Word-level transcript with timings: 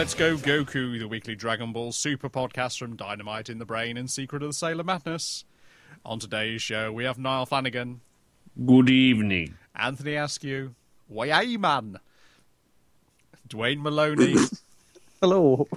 Let's 0.00 0.14
Go 0.14 0.36
Goku, 0.36 0.98
the 0.98 1.06
weekly 1.06 1.34
Dragon 1.34 1.74
Ball 1.74 1.92
Super 1.92 2.30
podcast 2.30 2.78
from 2.78 2.96
Dynamiting 2.96 3.58
the 3.58 3.66
Brain 3.66 3.98
and 3.98 4.10
Secret 4.10 4.42
of 4.42 4.48
the 4.48 4.54
Sailor 4.54 4.82
Madness. 4.82 5.44
On 6.06 6.18
today's 6.18 6.62
show, 6.62 6.90
we 6.90 7.04
have 7.04 7.18
Niall 7.18 7.44
Flanagan, 7.44 8.00
Good 8.64 8.88
evening. 8.88 9.58
Anthony 9.76 10.14
Askew, 10.14 10.74
Way 11.06 11.58
Man, 11.58 11.98
Dwayne 13.46 13.82
Maloney, 13.82 14.36
Hello. 15.20 15.68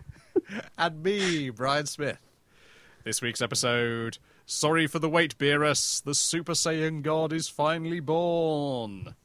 and 0.78 1.04
me, 1.04 1.50
Brian 1.50 1.86
Smith. 1.86 2.20
This 3.04 3.22
week's 3.22 3.42
episode 3.42 4.20
Sorry 4.46 4.88
for 4.88 5.00
the 5.00 5.10
wait, 5.10 5.38
Beerus. 5.38 6.02
The 6.02 6.16
Super 6.16 6.54
Saiyan 6.54 7.02
God 7.02 7.34
is 7.34 7.50
finally 7.50 8.00
born. 8.00 9.16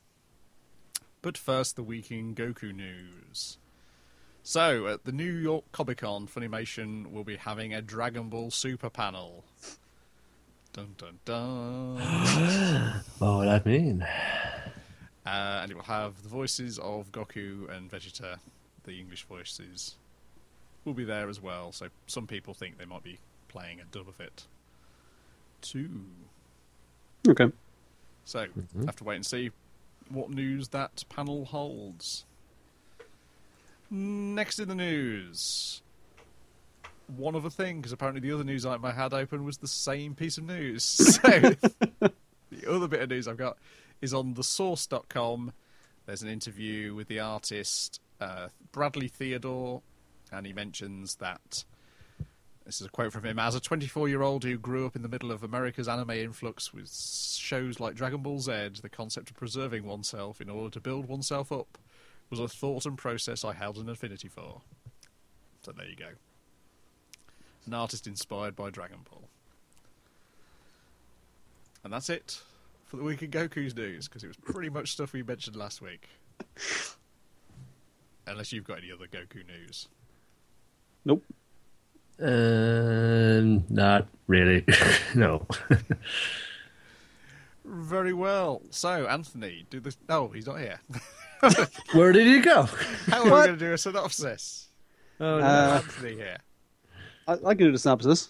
But 1.22 1.38
first, 1.38 1.76
the 1.76 1.84
week 1.84 2.10
in 2.10 2.34
Goku 2.34 2.74
news. 2.74 3.58
So, 4.48 4.86
at 4.86 5.04
the 5.04 5.12
New 5.12 5.30
York 5.30 5.64
Comic 5.72 5.98
Con, 5.98 6.26
Funimation 6.26 7.12
will 7.12 7.22
be 7.22 7.36
having 7.36 7.74
a 7.74 7.82
Dragon 7.82 8.30
Ball 8.30 8.50
Super 8.50 8.88
panel. 8.88 9.44
Dun 10.72 10.94
dun 10.96 11.18
dun. 11.26 11.96
What 13.18 13.36
would 13.40 13.48
that 13.48 13.66
mean? 13.66 14.00
Uh, 15.26 15.60
and 15.62 15.70
it 15.70 15.74
will 15.74 15.82
have 15.82 16.22
the 16.22 16.30
voices 16.30 16.78
of 16.78 17.12
Goku 17.12 17.68
and 17.68 17.90
Vegeta, 17.90 18.38
the 18.84 18.98
English 18.98 19.24
voices, 19.24 19.96
will 20.86 20.94
be 20.94 21.04
there 21.04 21.28
as 21.28 21.42
well. 21.42 21.70
So 21.70 21.88
some 22.06 22.26
people 22.26 22.54
think 22.54 22.78
they 22.78 22.86
might 22.86 23.02
be 23.02 23.18
playing 23.48 23.80
a 23.80 23.84
dub 23.84 24.08
of 24.08 24.18
it 24.18 24.46
too. 25.60 25.90
Okay. 27.28 27.52
So 28.24 28.46
have 28.86 28.96
to 28.96 29.04
wait 29.04 29.16
and 29.16 29.26
see 29.26 29.50
what 30.08 30.30
news 30.30 30.68
that 30.68 31.04
panel 31.10 31.44
holds. 31.44 32.24
Next 33.90 34.58
in 34.58 34.68
the 34.68 34.74
news, 34.74 35.82
one 37.06 37.34
other 37.34 37.50
thing, 37.50 37.78
because 37.78 37.92
apparently 37.92 38.20
the 38.20 38.34
other 38.34 38.44
news 38.44 38.66
item 38.66 38.84
I 38.84 38.92
had 38.92 39.14
open 39.14 39.44
was 39.44 39.58
the 39.58 39.68
same 39.68 40.14
piece 40.14 40.38
of 40.38 40.44
news. 40.44 41.18
So 42.50 42.60
the 42.60 42.70
other 42.74 42.88
bit 42.88 43.02
of 43.02 43.10
news 43.10 43.28
I've 43.28 43.36
got 43.36 43.58
is 44.00 44.14
on 44.14 44.34
thesource.com. 44.34 45.52
There's 46.06 46.22
an 46.22 46.28
interview 46.28 46.94
with 46.94 47.08
the 47.08 47.20
artist 47.20 48.00
uh, 48.20 48.48
Bradley 48.72 49.08
Theodore, 49.08 49.82
and 50.32 50.46
he 50.46 50.52
mentions 50.52 51.16
that 51.16 51.64
this 52.64 52.80
is 52.80 52.86
a 52.86 52.90
quote 52.90 53.12
from 53.12 53.24
him 53.24 53.38
as 53.38 53.54
a 53.54 53.60
24 53.60 54.08
year 54.08 54.22
old 54.22 54.44
who 54.44 54.58
grew 54.58 54.86
up 54.86 54.96
in 54.96 55.02
the 55.02 55.08
middle 55.08 55.30
of 55.30 55.42
America's 55.42 55.88
anime 55.88 56.10
influx 56.10 56.72
with 56.74 56.90
shows 56.90 57.80
like 57.80 57.94
Dragon 57.94 58.22
Ball 58.22 58.38
Z, 58.40 58.70
the 58.82 58.88
concept 58.88 59.30
of 59.30 59.36
preserving 59.36 59.84
oneself 59.84 60.40
in 60.40 60.50
order 60.50 60.70
to 60.70 60.80
build 60.80 61.06
oneself 61.06 61.50
up 61.52 61.78
was 62.30 62.40
a 62.40 62.48
thought 62.48 62.86
and 62.86 62.98
process 62.98 63.44
I 63.44 63.52
held 63.52 63.76
an 63.76 63.88
affinity 63.88 64.28
for. 64.28 64.62
So 65.62 65.72
there 65.72 65.86
you 65.88 65.96
go. 65.96 66.10
An 67.66 67.74
artist 67.74 68.06
inspired 68.06 68.56
by 68.56 68.70
Dragon 68.70 68.98
Ball. 69.10 69.28
And 71.84 71.92
that's 71.92 72.10
it 72.10 72.40
for 72.86 72.96
the 72.96 73.02
week 73.02 73.22
in 73.22 73.30
Goku's 73.30 73.76
news, 73.76 74.08
because 74.08 74.24
it 74.24 74.28
was 74.28 74.36
pretty 74.36 74.70
much 74.70 74.92
stuff 74.92 75.12
we 75.12 75.22
mentioned 75.22 75.56
last 75.56 75.82
week. 75.82 76.08
Unless 78.26 78.52
you've 78.52 78.64
got 78.64 78.78
any 78.78 78.92
other 78.92 79.06
Goku 79.06 79.46
news. 79.46 79.88
Nope. 81.04 81.24
Um, 82.20 83.64
not 83.68 84.08
really. 84.26 84.64
no. 85.14 85.46
Very 87.64 88.12
well. 88.12 88.62
So, 88.70 89.06
Anthony, 89.06 89.66
do 89.70 89.80
this. 89.80 89.96
Oh, 90.08 90.28
he's 90.28 90.46
not 90.46 90.58
here. 90.58 90.80
Where 91.92 92.12
did 92.12 92.26
he 92.26 92.40
go? 92.40 92.62
How 93.06 93.20
are 93.20 93.24
we 93.24 93.30
going 93.30 93.46
to 93.48 93.56
do 93.56 93.72
a 93.72 93.78
synopsis? 93.78 94.68
Oh, 95.20 95.38
no. 95.38 95.44
Uh, 95.44 95.80
Anthony 95.84 96.14
here. 96.14 96.38
I, 97.26 97.32
I 97.32 97.54
can 97.54 97.58
do 97.58 97.72
the 97.72 97.78
synopsis. 97.78 98.28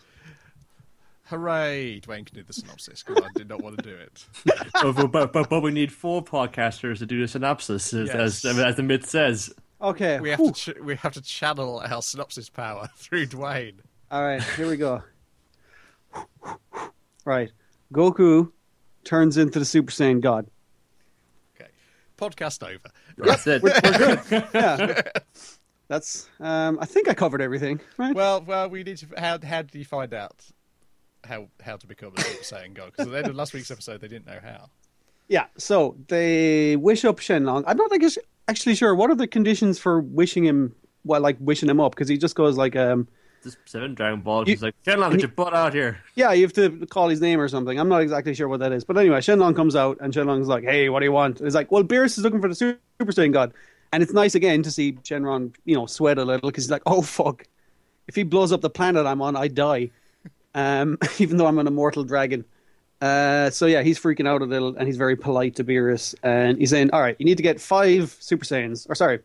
Hooray! 1.25 2.01
Dwayne 2.01 2.25
can 2.25 2.35
do 2.37 2.43
the 2.43 2.55
synopsis 2.55 3.03
because 3.03 3.23
I 3.23 3.29
did 3.37 3.49
not 3.49 3.63
want 3.63 3.77
to 3.77 3.83
do 3.83 3.95
it. 3.95 4.25
but, 4.83 5.13
but, 5.13 5.33
but, 5.33 5.51
but 5.51 5.61
we 5.63 5.71
need 5.71 5.93
four 5.93 6.25
podcasters 6.25 6.99
to 6.99 7.07
do 7.07 7.21
the 7.21 7.29
synopsis, 7.29 7.93
as, 7.93 8.09
Yes. 8.09 8.45
as, 8.45 8.59
as 8.59 8.77
the 8.77 8.83
myth 8.83 9.07
says. 9.07 9.53
Okay. 9.83 10.19
We 10.21 10.31
have 10.31 10.41
whew. 10.41 10.53
to 10.53 10.73
ch- 10.75 10.79
we 10.83 10.97
have 10.97 11.13
to 11.13 11.21
channel 11.21 11.81
our 11.87 12.01
synopsis 12.01 12.49
power 12.49 12.89
through 12.97 13.27
Dwayne. 13.27 13.75
All 14.11 14.23
right, 14.25 14.43
here 14.43 14.67
we 14.67 14.79
go. 14.79 15.03
right. 17.27 17.51
Goku 17.93 18.51
turns 19.05 19.37
into 19.37 19.59
the 19.59 19.67
Super 19.67 19.93
Saiyan 19.93 20.23
God. 20.23 20.47
Okay, 22.21 22.35
podcast 22.35 22.63
over. 22.67 22.79
That's 23.17 23.47
it. 23.47 23.63
We're, 23.63 23.73
we're 23.85 24.17
good. 24.29 24.45
yeah. 24.55 25.03
That's. 25.89 26.29
Um. 26.41 26.79
I 26.81 26.87
think 26.87 27.09
I 27.09 27.15
covered 27.15 27.41
everything. 27.41 27.81
Right. 27.97 28.15
Well, 28.15 28.43
well, 28.43 28.69
we 28.69 28.83
need 28.83 28.99
to. 28.99 29.07
How 29.17 29.39
how 29.43 29.63
did 29.63 29.75
you 29.75 29.85
find 29.85 30.13
out 30.13 30.45
how 31.25 31.49
how 31.63 31.77
to 31.77 31.87
become 31.87 32.13
a 32.17 32.21
Super 32.21 32.43
Saiyan 32.43 32.75
God? 32.75 32.87
Because 32.93 33.07
at 33.07 33.13
the 33.13 33.19
end 33.19 33.27
of 33.29 33.37
last 33.37 33.55
week's 33.55 33.71
episode, 33.71 34.01
they 34.01 34.09
didn't 34.09 34.27
know 34.27 34.39
how. 34.43 34.69
yeah. 35.29 35.47
So 35.57 35.97
they 36.09 36.77
wish 36.77 37.05
up 37.05 37.19
Shenlong. 37.19 37.65
I'm 37.67 37.77
not 37.77 37.91
like 37.91 38.03
actually 38.49 38.75
sure 38.75 38.95
what 38.95 39.11
are 39.11 39.15
the 39.17 39.27
conditions 39.27 39.79
for 39.79 40.01
wishing 40.01 40.45
him. 40.45 40.75
Well, 41.05 41.21
like 41.21 41.37
wishing 41.41 41.69
him 41.71 41.81
up 41.81 41.93
because 41.93 42.09
he 42.09 42.19
just 42.19 42.35
goes 42.35 42.57
like 42.57 42.77
um. 42.77 43.09
Just 43.43 43.59
seven 43.67 43.95
Dragon 43.95 44.21
Ball. 44.21 44.45
He's 44.45 44.63
like, 44.63 44.75
Shenlong, 44.85 45.13
get 45.13 45.21
your 45.21 45.29
butt 45.29 45.55
out 45.55 45.75
here. 45.75 45.99
Yeah, 46.15 46.33
you 46.33 46.43
have 46.43 46.53
to 46.55 46.87
call 46.87 47.09
his 47.09 47.21
name 47.21 47.41
or 47.41 47.49
something. 47.49 47.79
I'm 47.79 47.89
not 47.89 48.03
exactly 48.03 48.35
sure 48.35 48.49
what 48.49 48.61
that 48.61 48.73
is. 48.73 48.85
But 48.85 48.99
anyway, 48.99 49.19
Shenlong 49.19 49.55
comes 49.55 49.77
out 49.77 49.99
and 50.01 50.13
Shenlong's 50.13 50.49
like, 50.49 50.65
hey, 50.65 50.89
what 50.89 51.01
do 51.01 51.07
you 51.07 51.13
want? 51.13 51.39
And 51.39 51.47
it's 51.47 51.55
like, 51.55 51.71
well, 51.71 51.85
Beerus 51.85 52.19
is 52.19 52.19
looking 52.19 52.41
for 52.41 52.49
the 52.49 52.55
Super 52.55 52.79
Saiyan 53.01 53.33
God. 53.33 53.53
And 53.93 54.03
it's 54.03 54.13
nice 54.13 54.35
again 54.35 54.63
to 54.63 54.71
see 54.71 54.93
Shenron, 54.93 55.55
you 55.65 55.75
know, 55.75 55.87
sweat 55.87 56.19
a 56.19 56.25
little 56.25 56.51
because 56.51 56.65
he's 56.65 56.71
like, 56.71 56.83
oh, 56.87 57.03
fuck. 57.03 57.45
If 58.07 58.15
he 58.15 58.23
blows 58.23 58.53
up 58.53 58.61
the 58.61 58.71
planet 58.71 59.07
I'm 59.07 59.23
on, 59.23 59.37
I 59.37 59.49
die. 59.49 59.91
Um, 60.55 60.99
even 61.19 61.37
though 61.37 61.47
I'm 61.47 61.59
an 61.59 61.67
immortal 61.67 62.05
dragon. 62.05 62.45
Uh, 63.01 63.49
so 63.51 63.67
yeah, 63.67 63.83
he's 63.83 63.99
freaking 63.99 64.27
out 64.27 64.43
a 64.43 64.45
little 64.45 64.75
and 64.77 64.87
he's 64.87 64.97
very 64.97 65.17
polite 65.17 65.57
to 65.57 65.65
Beerus. 65.65 66.15
And 66.23 66.59
he's 66.59 66.71
saying, 66.71 66.91
all 66.93 67.01
right, 67.01 67.17
you 67.19 67.25
need 67.25 67.37
to 67.37 67.43
get 67.43 67.61
five 67.61 68.17
Super 68.21 68.45
Saiyans, 68.45 68.89
or 68.89 68.95
sorry, 68.95 69.21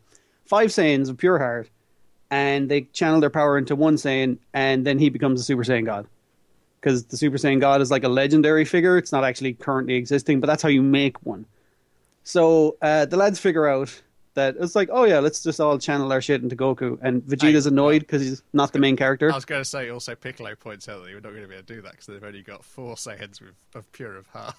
five 0.45 0.69
Saiyans 0.69 1.09
of 1.09 1.17
pure 1.17 1.39
heart. 1.39 1.69
And 2.33 2.67
they 2.67 2.81
channel 2.81 3.19
their 3.19 3.29
power 3.29 3.59
into 3.59 3.75
one 3.75 3.95
Saiyan, 3.95 4.39
and 4.55 4.87
then 4.87 4.97
he 4.97 5.09
becomes 5.09 5.39
a 5.39 5.43
Super 5.43 5.63
Saiyan 5.63 5.85
God 5.85 6.07
because 6.81 7.05
the 7.05 7.15
Super 7.15 7.37
Saiyan 7.37 7.61
God 7.61 7.79
is 7.79 7.91
like 7.91 8.03
a 8.03 8.09
legendary 8.09 8.65
figure. 8.65 8.97
It's 8.97 9.11
not 9.11 9.23
actually 9.23 9.53
currently 9.53 9.93
existing, 9.93 10.39
but 10.39 10.47
that's 10.47 10.63
how 10.63 10.69
you 10.69 10.81
make 10.81 11.23
one. 11.23 11.45
So 12.23 12.77
uh, 12.81 13.05
the 13.05 13.17
lads 13.17 13.39
figure 13.39 13.67
out 13.67 14.01
that 14.35 14.55
it's 14.59 14.75
like, 14.75 14.89
oh 14.91 15.03
yeah, 15.03 15.19
let's 15.19 15.43
just 15.43 15.59
all 15.59 15.77
channel 15.77 16.11
our 16.11 16.21
shit 16.21 16.41
into 16.41 16.55
Goku. 16.55 16.97
And 17.01 17.21
Vegeta's 17.23 17.65
annoyed 17.65 18.01
because 18.01 18.21
he's 18.21 18.41
not 18.53 18.73
the 18.73 18.79
main 18.79 18.95
character. 18.95 19.31
I 19.31 19.35
was 19.35 19.45
going 19.45 19.61
to 19.61 19.65
say 19.65 19.89
also 19.89 20.15
Piccolo 20.15 20.55
points 20.55 20.89
out 20.89 21.03
that 21.03 21.09
you're 21.11 21.21
not 21.21 21.29
going 21.31 21.43
to 21.43 21.47
be 21.47 21.55
able 21.55 21.65
to 21.65 21.73
do 21.75 21.81
that 21.81 21.91
because 21.91 22.07
they've 22.07 22.23
only 22.23 22.41
got 22.41 22.63
four 22.63 22.95
Saiyans 22.95 23.41
with, 23.41 23.51
of 23.75 23.91
pure 23.91 24.15
of 24.15 24.27
heart. 24.27 24.55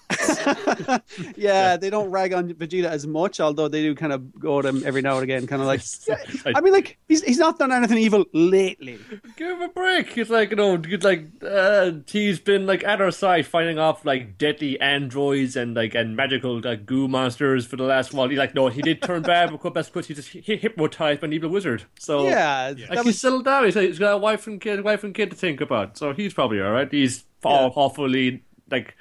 yeah, 1.35 1.77
they 1.77 1.89
don't 1.89 2.09
rag 2.11 2.33
on 2.33 2.53
Vegeta 2.53 2.85
as 2.85 3.05
much, 3.07 3.39
although 3.39 3.67
they 3.67 3.81
do 3.81 3.95
kind 3.95 4.13
of 4.13 4.39
go 4.39 4.59
at 4.59 4.65
him 4.65 4.83
every 4.85 5.01
now 5.01 5.15
and 5.15 5.23
again, 5.23 5.47
kind 5.47 5.61
of 5.61 5.67
like. 5.67 5.81
I- 6.45 6.53
I 6.55 6.61
mean, 6.61 6.73
like 6.73 6.97
he's 7.07 7.23
he's 7.23 7.37
not 7.37 7.59
done 7.59 7.71
anything 7.71 7.97
evil 7.97 8.25
lately. 8.33 8.99
Give 9.35 9.51
him 9.57 9.61
a 9.61 9.67
break. 9.69 10.17
It's 10.17 10.29
like 10.29 10.51
you 10.51 10.55
know, 10.55 10.81
it's 10.83 11.03
like 11.03 11.25
uh, 11.47 11.91
he's 12.07 12.39
been 12.39 12.65
like 12.65 12.83
at 12.83 13.01
our 13.01 13.11
side 13.11 13.45
fighting 13.45 13.77
off 13.79 14.05
like 14.05 14.37
deadly 14.37 14.79
androids 14.79 15.55
and 15.55 15.75
like 15.75 15.95
and 15.95 16.15
magical 16.15 16.61
like 16.61 16.85
goo 16.85 17.07
monsters 17.07 17.65
for 17.65 17.75
the 17.75 17.83
last 17.83 18.13
while. 18.13 18.29
He's 18.29 18.37
like, 18.39 18.55
no, 18.55 18.67
he 18.67 18.81
did 18.81 19.01
turn 19.01 19.21
bad, 19.21 19.51
but 19.69 19.73
that's 19.73 19.89
because 19.89 20.07
he 20.07 20.13
just 20.13 20.29
he 20.29 20.55
hypnotized 20.57 21.23
an 21.23 21.33
evil 21.33 21.49
wizard. 21.49 21.83
So 21.99 22.27
Yeah, 22.27 22.67
like 22.77 22.77
that 22.89 22.97
he's 22.97 23.05
was 23.05 23.19
settled 23.21 23.45
down. 23.45 23.65
He's, 23.65 23.73
he's 23.73 23.99
got 23.99 24.13
a 24.13 24.17
wife 24.17 24.45
and 24.47 24.61
kid, 24.61 24.83
wife 24.83 25.03
and 25.03 25.13
kid 25.13 25.31
to 25.31 25.35
think 25.35 25.59
about. 25.61 25.97
So 25.97 26.13
he's 26.13 26.33
probably 26.33 26.61
all 26.61 26.71
right. 26.71 26.91
He's 26.91 27.25
Yeah. 27.43 27.69
awfully 27.75 28.43
like 28.69 28.95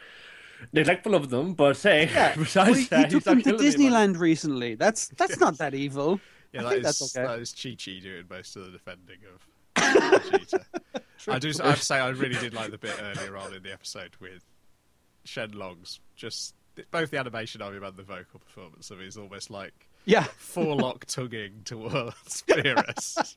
neglectful 0.73 1.15
of 1.15 1.31
them, 1.31 1.55
but 1.55 1.77
hey, 1.81 2.09
yeah. 2.13 2.35
besides 2.39 2.71
Well, 2.71 2.79
he, 2.79 2.85
that, 2.87 2.99
he 2.99 3.05
he's 3.05 3.13
took 3.13 3.27
not 3.27 3.33
them 3.33 3.39
to 3.43 3.45
killing 3.45 3.65
anybody. 3.67 3.85
Disneyland 4.15 4.19
recently. 4.19 4.75
That's 4.75 5.09
that's 5.09 5.39
not 5.39 5.59
that 5.59 5.75
evil. 5.75 6.21
Yeah, 6.55 6.61
I 6.61 6.63
that 6.63 6.69
think 6.71 6.79
is 6.79 6.99
that's 6.99 7.17
okay. 7.17 7.27
that 7.27 7.39
is 7.41 7.53
Chi 7.53 7.71
Chi 7.85 7.99
doing 8.01 8.25
most 8.31 8.55
of 8.55 8.65
the 8.67 8.71
defending 8.71 9.19
of 9.35 9.41
Vegeta. 9.75 10.65
I 11.27 11.39
do. 11.41 11.53
I 11.61 11.67
have 11.71 11.79
to 11.81 11.85
say, 11.85 11.97
I 11.99 12.11
really 12.11 12.37
did 12.39 12.55
like 12.55 12.71
the 12.71 12.79
bit 12.79 12.95
earlier 13.03 13.37
on 13.37 13.53
in 13.53 13.63
the 13.65 13.73
episode 13.73 14.15
with 14.21 14.45
Shenlong's 15.27 15.99
just 16.15 16.55
both 16.93 17.11
the 17.11 17.19
animation 17.19 17.61
of 17.61 17.75
him 17.75 17.83
and 17.83 17.97
the 17.97 18.05
vocal 18.05 18.39
performance 18.41 18.91
of 18.93 19.01
him 19.01 19.07
is 19.09 19.17
almost 19.17 19.51
like 19.51 19.89
Yeah, 20.05 20.25
forelock 20.37 21.07
tugging 21.07 21.63
towards 21.65 22.43
Beerus. 22.49 23.35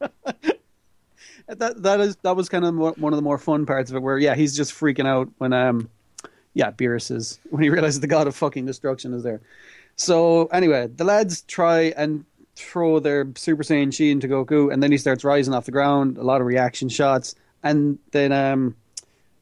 that 1.48 1.82
that 1.82 2.00
is 2.00 2.18
that 2.24 2.36
was 2.36 2.50
kind 2.50 2.66
of 2.66 2.74
more, 2.74 2.94
one 2.98 3.14
of 3.14 3.18
the 3.18 3.24
more 3.24 3.38
fun 3.38 3.66
parts 3.66 3.90
of 3.90 3.96
it, 3.96 4.02
where 4.02 4.18
yeah, 4.18 4.36
he's 4.36 4.56
just 4.56 4.74
freaking 4.74 5.08
out 5.08 5.30
when 5.38 5.54
um, 5.54 5.90
yeah, 6.54 6.72
Beerus 6.72 7.12
is 7.12 7.40
when 7.50 7.64
he 7.64 7.70
realizes 7.70 8.00
the 8.00 8.08
god 8.08 8.28
of 8.28 8.36
fucking 8.36 8.66
destruction 8.66 9.14
is 9.14 9.24
there. 9.24 9.42
So 9.96 10.48
anyway, 10.48 10.88
the 10.88 11.04
lads 11.04 11.42
try 11.44 11.94
and 11.98 12.26
throw 12.56 13.00
their 13.00 13.28
Super 13.36 13.64
Saiyan 13.64 13.96
Chi 13.96 14.06
into 14.06 14.28
Goku, 14.28 14.72
and 14.74 14.82
then 14.84 14.92
he 14.92 14.98
starts 14.98 15.24
rising 15.24 15.54
off 15.54 15.66
the 15.66 15.72
ground. 15.72 16.18
A 16.18 16.24
lot 16.24 16.42
of 16.42 16.48
reaction 16.48 16.90
shots, 16.90 17.36
and 17.64 17.98
then 18.12 18.32
um, 18.32 18.76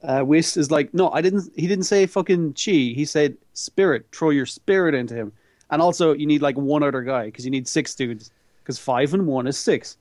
uh, 0.03 0.21
Whis 0.21 0.57
is 0.57 0.69
like, 0.69 0.93
no, 0.93 1.09
I 1.11 1.21
didn't. 1.21 1.51
He 1.55 1.67
didn't 1.67 1.85
say 1.85 2.05
fucking 2.05 2.53
Chi. 2.53 2.71
He 2.71 3.05
said 3.05 3.35
spirit. 3.53 4.05
Throw 4.11 4.29
your 4.29 4.45
spirit 4.45 4.93
into 4.93 5.15
him. 5.15 5.31
And 5.71 5.81
also, 5.81 6.13
you 6.13 6.25
need 6.27 6.41
like 6.41 6.55
one 6.57 6.83
other 6.83 7.01
guy 7.01 7.25
because 7.25 7.43
you 7.45 7.51
need 7.51 7.67
six 7.67 7.95
dudes 7.95 8.31
because 8.63 8.77
five 8.79 9.13
and 9.13 9.25
one 9.27 9.47
is 9.47 9.57
six. 9.57 9.97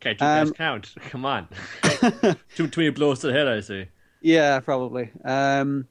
Can't 0.00 0.20
you 0.20 0.26
Um, 0.26 0.46
guys 0.48 0.52
count? 0.56 0.94
Come 1.10 1.24
on. 1.24 1.48
too, 2.54 2.68
too 2.68 2.80
many 2.80 2.90
blows 2.90 3.20
to 3.20 3.28
the 3.28 3.32
head, 3.32 3.48
I 3.48 3.60
see. 3.60 3.86
Yeah, 4.22 4.60
probably. 4.60 5.10
Um, 5.24 5.86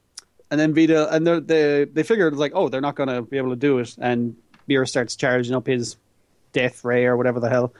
and 0.50 0.58
then 0.60 0.74
Videl, 0.74 1.10
and 1.12 1.26
they 1.26 1.40
they 1.40 1.84
they 1.84 2.02
figured 2.02 2.36
like, 2.36 2.52
oh, 2.54 2.68
they're 2.68 2.80
not 2.80 2.94
going 2.96 3.08
to 3.08 3.22
be 3.22 3.36
able 3.36 3.50
to 3.50 3.56
do 3.56 3.78
it, 3.78 3.96
and 3.98 4.36
Beer 4.66 4.84
starts 4.86 5.14
charging 5.16 5.54
up 5.54 5.66
his 5.66 5.96
death 6.52 6.84
ray 6.84 7.04
or 7.06 7.16
whatever 7.16 7.38
the 7.40 7.48
hell. 7.48 7.72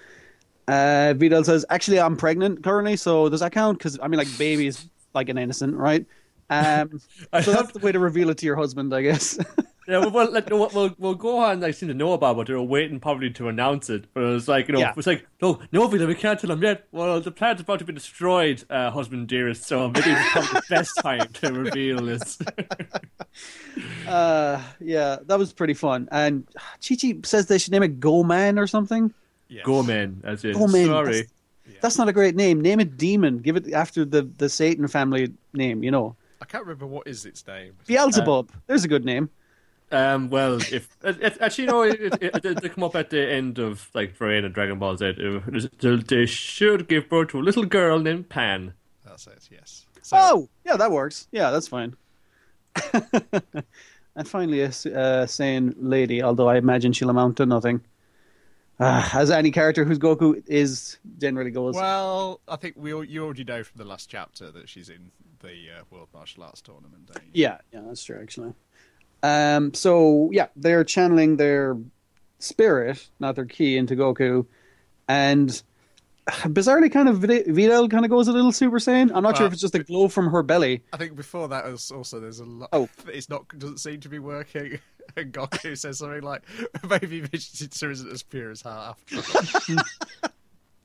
Uh, 0.68 1.14
Videl 1.16 1.44
says, 1.44 1.64
actually, 1.70 1.98
I'm 2.00 2.16
pregnant 2.16 2.62
currently, 2.62 2.96
so 2.96 3.28
does 3.28 3.40
that 3.40 3.50
count? 3.52 3.78
Because 3.78 3.98
I 4.00 4.06
mean, 4.08 4.18
like, 4.18 4.38
baby 4.38 4.68
is 4.68 4.86
like 5.14 5.28
an 5.28 5.38
innocent, 5.38 5.76
right? 5.76 6.06
Um, 6.48 7.00
I 7.32 7.40
so 7.40 7.52
have- 7.52 7.60
that's 7.66 7.72
the 7.72 7.84
way 7.84 7.90
to 7.92 7.98
reveal 7.98 8.30
it 8.30 8.38
to 8.38 8.46
your 8.46 8.56
husband, 8.56 8.94
I 8.94 9.02
guess. 9.02 9.36
Yeah, 9.90 9.98
well, 9.98 10.10
well, 10.10 10.32
like, 10.32 10.48
we'll, 10.48 10.70
we'll, 10.72 10.94
we'll 10.98 11.14
go 11.16 11.38
on. 11.38 11.64
I 11.64 11.72
seem 11.72 11.88
to 11.88 11.94
know 11.94 12.12
about, 12.12 12.32
it, 12.32 12.36
but 12.36 12.46
they 12.46 12.52
were 12.52 12.62
waiting 12.62 13.00
probably 13.00 13.28
to 13.30 13.48
announce 13.48 13.90
it. 13.90 14.04
But 14.14 14.22
it 14.22 14.26
was 14.26 14.46
like, 14.46 14.68
you 14.68 14.74
know, 14.74 14.78
Yeah. 14.78 14.90
it 14.90 14.96
was 14.96 15.08
like, 15.08 15.26
no, 15.42 15.58
no, 15.72 15.88
Vila, 15.88 16.06
we 16.06 16.14
can't 16.14 16.38
tell 16.38 16.48
them 16.48 16.62
yet. 16.62 16.86
Well, 16.92 17.20
the 17.20 17.32
planet's 17.32 17.62
about 17.62 17.80
to 17.80 17.84
be 17.84 17.92
destroyed, 17.92 18.62
uh, 18.70 18.92
husband 18.92 19.26
dearest. 19.26 19.64
So 19.64 19.88
maybe 19.88 20.10
it's 20.10 20.30
probably 20.30 20.60
the 20.60 20.62
best 20.70 20.92
time 21.02 21.26
to 21.32 21.52
reveal 21.52 22.04
this. 22.04 22.38
uh, 24.06 24.62
yeah, 24.80 25.16
that 25.26 25.38
was 25.38 25.52
pretty 25.52 25.74
fun. 25.74 26.08
And 26.12 26.46
Chi 26.86 26.94
Chi 26.94 27.14
says 27.24 27.46
they 27.46 27.58
should 27.58 27.72
name 27.72 27.82
it 27.82 27.98
Go 28.00 28.22
Man 28.22 28.58
or 28.60 28.66
something. 28.66 29.12
Yes. 29.48 29.64
go, 29.64 29.82
man, 29.82 30.20
as 30.22 30.44
in, 30.44 30.52
Go 30.52 30.68
Man. 30.68 30.86
sorry. 30.86 31.12
That's, 31.66 31.80
that's 31.80 31.98
not 31.98 32.08
a 32.08 32.12
great 32.12 32.36
name. 32.36 32.60
Name 32.60 32.78
it 32.78 32.96
Demon. 32.96 33.38
Give 33.38 33.56
it 33.56 33.72
after 33.72 34.04
the 34.04 34.22
the 34.38 34.48
Satan 34.48 34.86
family 34.86 35.32
name. 35.52 35.82
You 35.82 35.90
know, 35.90 36.14
I 36.40 36.44
can't 36.44 36.62
remember 36.64 36.86
what 36.86 37.08
is 37.08 37.26
its 37.26 37.44
name. 37.46 37.72
Beelzebub. 37.86 38.50
There's 38.68 38.84
a 38.84 38.88
good 38.88 39.04
name. 39.04 39.28
Um, 39.92 40.30
well, 40.30 40.54
if 40.56 40.88
it, 41.04 41.20
it, 41.22 41.38
actually, 41.40 41.66
no, 41.66 41.82
it, 41.82 42.00
it, 42.22 42.44
it, 42.44 42.62
they 42.62 42.68
come 42.68 42.84
up 42.84 42.94
at 42.96 43.10
the 43.10 43.28
end 43.30 43.58
of 43.58 43.88
like 43.94 44.16
Varian 44.16 44.44
and 44.44 44.54
Dragon 44.54 44.78
Ball 44.78 44.96
Z. 44.96 45.14
It, 45.18 45.78
they, 45.80 45.96
they 45.96 46.26
should 46.26 46.88
give 46.88 47.08
birth 47.08 47.28
to 47.30 47.40
a 47.40 47.42
little 47.42 47.64
girl 47.64 47.98
named 47.98 48.28
Pan. 48.28 48.74
That's 49.04 49.26
it. 49.26 49.48
Yes. 49.50 49.86
So, 50.02 50.16
Oh, 50.18 50.48
yeah, 50.64 50.76
that 50.76 50.90
works. 50.92 51.26
Yeah, 51.32 51.50
that's 51.50 51.68
fine. 51.68 51.96
and 52.92 54.26
finally, 54.28 54.60
a 54.60 54.66
s- 54.68 54.86
uh, 54.86 55.26
sane 55.26 55.74
lady, 55.78 56.22
although 56.22 56.48
I 56.48 56.56
imagine 56.56 56.92
she'll 56.92 57.10
amount 57.10 57.36
to 57.38 57.46
nothing. 57.46 57.80
Uh, 58.78 59.06
as 59.12 59.30
any 59.30 59.50
character 59.50 59.84
whose 59.84 59.98
Goku 59.98 60.42
is 60.46 60.96
generally 61.18 61.50
goes. 61.50 61.74
Well, 61.74 62.40
I 62.48 62.56
think 62.56 62.76
we 62.78 62.94
all, 62.94 63.04
you 63.04 63.24
already 63.24 63.44
know 63.44 63.62
from 63.62 63.76
the 63.78 63.84
last 63.84 64.08
chapter 64.08 64.50
that 64.52 64.70
she's 64.70 64.88
in 64.88 65.10
the 65.40 65.48
uh, 65.50 65.82
World 65.90 66.08
Martial 66.14 66.44
Arts 66.44 66.62
tournament. 66.62 67.04
Don't 67.06 67.22
you? 67.24 67.30
Yeah, 67.34 67.58
yeah, 67.74 67.80
that's 67.86 68.02
true 68.02 68.18
actually. 68.22 68.54
Um, 69.22 69.74
so 69.74 70.30
yeah, 70.32 70.46
they're 70.56 70.84
channeling 70.84 71.36
their 71.36 71.76
spirit, 72.38 73.08
not 73.18 73.36
their 73.36 73.44
ki, 73.44 73.76
into 73.76 73.94
Goku, 73.96 74.46
and 75.08 75.62
bizarrely, 76.26 76.92
kind 76.92 77.08
of 77.08 77.18
Videl 77.18 77.90
kind 77.90 78.04
of 78.04 78.10
goes 78.10 78.28
a 78.28 78.32
little 78.32 78.52
Super 78.52 78.78
Saiyan. 78.78 79.10
I'm 79.14 79.22
not 79.22 79.36
sure 79.36 79.46
if 79.46 79.52
it's 79.52 79.62
just 79.62 79.74
a 79.74 79.82
glow 79.82 80.08
from 80.08 80.30
her 80.30 80.42
belly. 80.42 80.82
I 80.92 80.96
think 80.96 81.16
before 81.16 81.48
that 81.48 81.64
was 81.64 81.90
also 81.90 82.20
there's 82.20 82.40
a 82.40 82.44
lot. 82.44 82.68
Oh. 82.72 82.88
it's 83.08 83.28
not 83.28 83.46
doesn't 83.58 83.78
seem 83.78 84.00
to 84.00 84.08
be 84.08 84.18
working. 84.18 84.78
And 85.16 85.32
Goku 85.32 85.76
says 85.76 85.98
something 85.98 86.22
like, 86.22 86.42
"Maybe 86.88 87.20
Vegeta 87.20 87.90
isn't 87.90 88.12
as 88.12 88.22
pure 88.22 88.52
as 88.52 88.62
heart 88.62 88.96
after 89.10 89.16
all." 89.16 89.82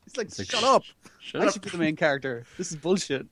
It's 0.08 0.18
like, 0.18 0.50
shut 0.50 0.64
up! 0.64 0.82
Shut 1.20 1.44
I 1.44 1.46
up. 1.46 1.54
should 1.54 1.62
be 1.62 1.70
the 1.70 1.78
main 1.78 1.96
character. 1.96 2.44
This 2.58 2.72
is 2.72 2.78
bullshit. 2.78 3.28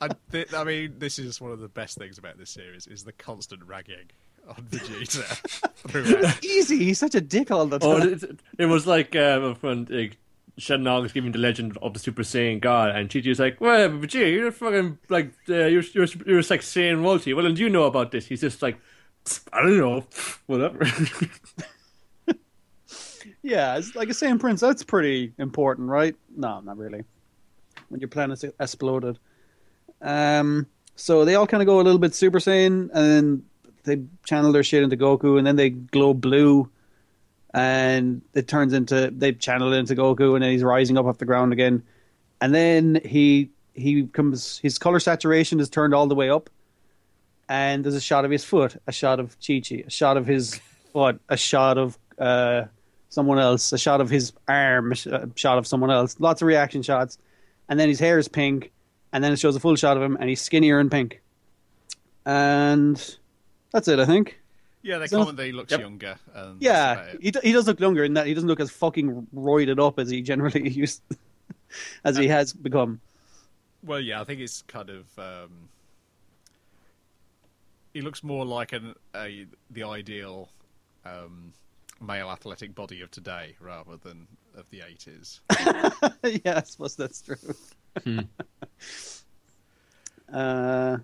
I, 0.00 0.08
th- 0.30 0.52
I 0.54 0.64
mean, 0.64 0.94
this 0.98 1.18
is 1.18 1.40
one 1.40 1.52
of 1.52 1.60
the 1.60 1.68
best 1.68 1.96
things 1.98 2.18
about 2.18 2.38
this 2.38 2.50
series 2.50 2.86
is 2.86 3.04
the 3.04 3.12
constant 3.12 3.62
ragging 3.64 4.10
on 4.48 4.56
Vegeta. 4.70 6.44
Easy. 6.44 6.78
He's 6.84 6.98
such 6.98 7.14
a 7.14 7.20
dick 7.20 7.50
all 7.50 7.66
the 7.66 7.78
Oh, 7.82 7.98
time. 7.98 8.12
it, 8.12 8.24
it 8.58 8.66
was 8.66 8.86
like 8.86 9.14
uh, 9.16 9.54
when 9.60 9.86
like, 9.90 10.16
Shenlong 10.58 11.04
is 11.04 11.12
giving 11.12 11.32
the 11.32 11.38
legend 11.38 11.76
of 11.82 11.92
the 11.92 11.98
Super 11.98 12.22
Saiyan 12.22 12.60
God, 12.60 12.90
and 12.96 13.10
Chi 13.12 13.20
Chi's 13.20 13.38
like, 13.38 13.60
"Well, 13.60 13.90
but 13.98 14.08
gee, 14.08 14.30
you're 14.30 14.50
fucking 14.50 14.98
like 15.10 15.32
uh, 15.50 15.66
you're 15.66 15.82
you're 15.92 16.06
you're 16.24 16.40
like 16.42 16.60
Saiyan 16.62 17.02
royalty. 17.02 17.34
Well, 17.34 17.44
and 17.44 17.54
do 17.54 17.62
you 17.62 17.68
know 17.68 17.84
about 17.84 18.10
this?" 18.10 18.24
He's 18.26 18.40
just 18.40 18.62
like, 18.62 18.78
"I 19.52 19.60
don't 19.62 19.76
know, 19.76 20.06
whatever." 20.46 20.86
Yeah, 23.42 23.76
it's 23.76 23.94
like 23.94 24.08
a 24.08 24.12
Saiyan 24.12 24.40
Prince. 24.40 24.60
That's 24.60 24.82
pretty 24.82 25.32
important, 25.38 25.88
right? 25.88 26.16
No, 26.36 26.60
not 26.60 26.78
really. 26.78 27.04
When 27.88 28.00
your 28.00 28.08
planet's 28.08 28.44
exploded. 28.58 29.18
Um, 30.02 30.66
so 30.94 31.24
they 31.24 31.34
all 31.34 31.46
kind 31.46 31.62
of 31.62 31.66
go 31.66 31.80
a 31.80 31.82
little 31.82 31.98
bit 31.98 32.14
Super 32.14 32.38
Saiyan, 32.38 32.90
and 32.90 32.90
then 32.92 33.44
they 33.84 34.02
channel 34.24 34.52
their 34.52 34.64
shit 34.64 34.82
into 34.82 34.96
Goku, 34.96 35.38
and 35.38 35.46
then 35.46 35.56
they 35.56 35.70
glow 35.70 36.14
blue, 36.14 36.70
and 37.54 38.22
it 38.34 38.48
turns 38.48 38.72
into 38.72 39.10
they 39.10 39.32
channel 39.32 39.72
it 39.72 39.78
into 39.78 39.94
Goku, 39.94 40.34
and 40.34 40.42
then 40.42 40.50
he's 40.50 40.64
rising 40.64 40.98
up 40.98 41.06
off 41.06 41.18
the 41.18 41.24
ground 41.24 41.52
again, 41.52 41.82
and 42.40 42.54
then 42.54 43.00
he 43.04 43.50
he 43.74 44.06
comes 44.06 44.58
his 44.58 44.78
color 44.78 44.98
saturation 44.98 45.60
is 45.60 45.68
turned 45.68 45.94
all 45.94 46.06
the 46.06 46.14
way 46.14 46.30
up, 46.30 46.50
and 47.48 47.84
there's 47.84 47.94
a 47.94 48.00
shot 48.00 48.24
of 48.24 48.30
his 48.30 48.44
foot, 48.44 48.80
a 48.86 48.92
shot 48.92 49.20
of 49.20 49.36
Chi 49.44 49.60
Chi, 49.66 49.84
a 49.86 49.90
shot 49.90 50.16
of 50.16 50.26
his 50.26 50.60
foot, 50.92 51.20
a 51.28 51.36
shot 51.36 51.78
of 51.78 51.98
uh, 52.18 52.64
someone 53.10 53.38
else, 53.38 53.72
a 53.72 53.78
shot 53.78 54.00
of 54.00 54.10
his 54.10 54.32
arm, 54.48 54.92
a 54.92 55.10
a 55.10 55.28
shot 55.34 55.58
of 55.58 55.66
someone 55.66 55.90
else, 55.90 56.18
lots 56.18 56.42
of 56.42 56.48
reaction 56.48 56.82
shots, 56.82 57.18
and 57.68 57.78
then 57.78 57.88
his 57.88 58.00
hair 58.00 58.18
is 58.18 58.28
pink, 58.28 58.72
and 59.12 59.22
then 59.24 59.32
it 59.32 59.38
shows 59.38 59.56
a 59.56 59.60
full 59.60 59.76
shot 59.76 59.96
of 59.96 60.02
him, 60.02 60.16
and 60.20 60.28
he's 60.28 60.40
skinnier 60.40 60.78
and 60.78 60.90
pink, 60.90 61.20
and 62.24 63.16
that's 63.72 63.88
it, 63.88 63.98
I 63.98 64.04
think. 64.06 64.40
Yeah, 64.82 64.98
they 64.98 65.06
So- 65.08 65.18
comment 65.18 65.36
that 65.38 65.46
he 65.46 65.52
looks 65.52 65.70
Yep. 65.72 65.80
younger. 65.80 66.16
And 66.34 66.62
Yeah, 66.62 67.12
he 67.20 67.32
he 67.42 67.52
does 67.52 67.66
look 67.66 67.80
younger 67.80 68.04
in 68.04 68.14
that 68.14 68.26
he 68.26 68.34
doesn't 68.34 68.48
look 68.48 68.60
as 68.60 68.70
fucking 68.70 69.26
roided 69.34 69.84
up 69.84 69.98
as 69.98 70.10
he 70.10 70.22
generally 70.22 70.68
used, 70.84 71.02
as 72.04 72.16
he 72.16 72.28
has 72.28 72.52
become. 72.52 73.00
Well, 73.82 74.00
yeah, 74.00 74.20
I 74.20 74.24
think 74.24 74.40
it's 74.40 74.62
kind 74.62 74.90
of. 74.90 75.06
Um, 75.18 75.68
he 77.94 78.00
looks 78.00 78.22
more 78.22 78.44
like 78.44 78.72
an 78.72 78.94
a 79.14 79.46
the 79.70 79.82
ideal 79.84 80.50
um, 81.04 81.52
male 82.00 82.30
athletic 82.30 82.74
body 82.74 83.00
of 83.00 83.10
today 83.10 83.56
rather 83.60 83.96
than 83.96 84.26
of 84.54 84.68
the 84.70 84.82
eighties. 84.82 85.40
yeah, 86.44 86.58
I 86.58 86.62
suppose 86.62 86.94
that's 86.96 87.22
true. 87.22 87.36
uh, 90.32 90.98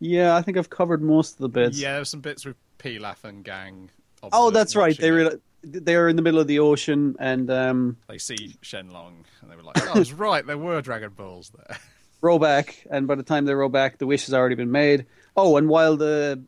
yeah, 0.00 0.36
I 0.36 0.42
think 0.42 0.56
I've 0.56 0.70
covered 0.70 1.02
most 1.02 1.32
of 1.34 1.38
the 1.38 1.48
bits. 1.48 1.78
yeah, 1.78 1.94
there's 1.94 2.10
some 2.10 2.20
bits 2.20 2.44
with 2.44 2.56
Pilaf 2.78 3.24
and 3.24 3.44
Gang. 3.44 3.90
Oh, 4.32 4.50
that's 4.50 4.76
right. 4.76 4.96
They 4.98 5.10
watching 5.10 5.24
were 5.24 5.40
it. 5.72 5.84
they 5.84 5.96
were 5.96 6.08
in 6.08 6.16
the 6.16 6.22
middle 6.22 6.40
of 6.40 6.46
the 6.46 6.60
ocean, 6.60 7.16
and 7.18 7.50
um, 7.50 7.96
They 8.08 8.18
see 8.18 8.56
Shenlong 8.62 9.24
and 9.42 9.50
they 9.50 9.56
were 9.56 9.62
like, 9.62 9.76
"Oh, 9.82 9.92
I 9.94 9.98
was 9.98 10.12
right. 10.12 10.46
There 10.46 10.58
were 10.58 10.80
Dragon 10.82 11.10
Balls 11.10 11.50
there." 11.56 11.78
row 12.20 12.38
back, 12.38 12.84
and 12.90 13.06
by 13.06 13.14
the 13.14 13.22
time 13.22 13.44
they 13.44 13.54
row 13.54 13.68
back, 13.68 13.98
the 13.98 14.06
wish 14.06 14.26
has 14.26 14.34
already 14.34 14.56
been 14.56 14.72
made. 14.72 15.06
Oh, 15.36 15.56
and 15.56 15.68
while 15.68 15.96
the 15.96 16.42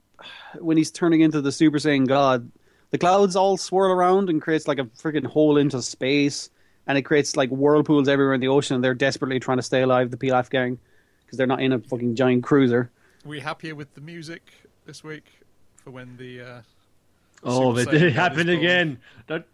when 0.58 0.76
he's 0.76 0.90
turning 0.90 1.20
into 1.20 1.40
the 1.40 1.52
Super 1.52 1.78
Saiyan 1.78 2.06
God, 2.08 2.50
the 2.90 2.98
clouds 2.98 3.36
all 3.36 3.56
swirl 3.56 3.92
around 3.92 4.28
and 4.30 4.42
creates 4.42 4.66
like 4.68 4.78
a 4.78 4.84
freaking 4.84 5.26
hole 5.26 5.56
into 5.56 5.80
space, 5.80 6.50
and 6.90 6.98
it 6.98 7.02
creates 7.02 7.36
like 7.36 7.48
whirlpools 7.50 8.08
everywhere 8.08 8.34
in 8.34 8.40
the 8.40 8.48
ocean. 8.48 8.74
And 8.74 8.84
they're 8.84 8.94
desperately 8.94 9.40
trying 9.40 9.58
to 9.58 9.62
stay 9.62 9.82
alive, 9.82 10.10
the 10.10 10.16
Pilaf 10.16 10.50
gang, 10.50 10.78
because 11.24 11.38
they're 11.38 11.46
not 11.46 11.60
in 11.62 11.72
a 11.72 11.78
fucking 11.78 12.14
giant 12.16 12.42
cruiser. 12.44 12.90
Were 13.24 13.36
you 13.36 13.40
happier 13.40 13.74
with 13.74 13.94
the 13.94 14.00
music 14.00 14.52
this 14.86 15.02
week 15.02 15.24
for 15.76 15.90
when 15.90 16.16
the? 16.16 16.40
Uh... 16.40 16.60
oh, 17.44 17.74
Super 17.76 17.84
but 17.84 17.92
did 17.92 18.02
it 18.02 18.14
God 18.14 18.32
happen 18.32 18.48
again? 18.48 18.98
The- 19.26 19.44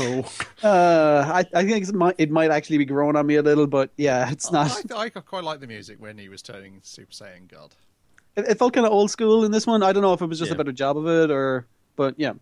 Oh. 0.00 0.24
Uh, 0.62 1.24
I, 1.26 1.44
I 1.54 1.64
think 1.64 1.88
it 1.88 1.94
might, 1.94 2.14
it 2.18 2.30
might 2.30 2.50
actually 2.50 2.78
be 2.78 2.84
growing 2.84 3.16
on 3.16 3.26
me 3.26 3.36
a 3.36 3.42
little, 3.42 3.66
but 3.66 3.90
yeah, 3.96 4.30
it's 4.30 4.50
not. 4.50 4.70
I, 4.92 5.04
I 5.04 5.08
quite 5.10 5.44
like 5.44 5.60
the 5.60 5.66
music 5.66 5.96
when 6.00 6.18
he 6.18 6.28
was 6.28 6.42
turning 6.42 6.80
Super 6.82 7.12
Saiyan 7.12 7.48
God. 7.48 7.74
It, 8.36 8.48
it 8.48 8.58
felt 8.58 8.72
kind 8.72 8.86
of 8.86 8.92
old 8.92 9.10
school 9.10 9.44
in 9.44 9.52
this 9.52 9.66
one. 9.66 9.82
I 9.82 9.92
don't 9.92 10.02
know 10.02 10.12
if 10.12 10.22
it 10.22 10.26
was 10.26 10.38
just 10.38 10.50
Yeah. 10.50 10.54
a 10.54 10.58
better 10.58 10.72
job 10.72 10.96
of 10.96 11.06
it 11.06 11.30
or, 11.30 11.66
but 11.96 12.14
yeah. 12.18 12.32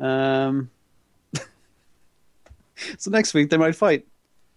Um. 0.00 0.70
so 2.98 3.10
next 3.10 3.34
week 3.34 3.50
they 3.50 3.56
might 3.56 3.74
fight. 3.74 4.06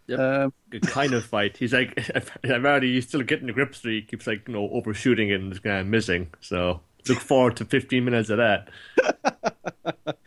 Yep. 0.07 0.19
Um, 0.19 0.53
Good 0.69 0.81
kind 0.87 1.13
of 1.13 1.25
fight. 1.25 1.57
He's 1.57 1.73
like, 1.73 1.97
I'm 2.43 2.65
already 2.65 2.93
he's 2.95 3.07
still 3.07 3.21
getting 3.23 3.47
the 3.47 3.53
grip, 3.53 3.75
so 3.75 3.89
he 3.89 4.01
keeps 4.01 4.27
like 4.27 4.47
you 4.47 4.53
know 4.53 4.69
overshooting 4.71 5.29
it 5.29 5.39
and 5.39 5.63
kind 5.63 5.79
of 5.81 5.87
missing. 5.87 6.27
So 6.41 6.81
look 7.07 7.19
forward 7.19 7.55
to 7.57 7.65
15 7.65 8.03
minutes 8.05 8.29
of 8.29 8.37
that. 8.37 8.69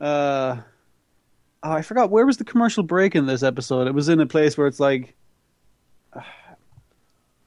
uh, 0.00 0.56
oh, 0.60 0.62
I 1.62 1.82
forgot 1.82 2.10
where 2.10 2.26
was 2.26 2.38
the 2.38 2.44
commercial 2.44 2.82
break 2.82 3.14
in 3.14 3.26
this 3.26 3.42
episode. 3.42 3.86
It 3.86 3.94
was 3.94 4.08
in 4.08 4.20
a 4.20 4.26
place 4.26 4.56
where 4.56 4.66
it's 4.66 4.80
like, 4.80 5.14
I 6.14 6.20